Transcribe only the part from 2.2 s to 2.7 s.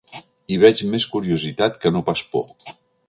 por.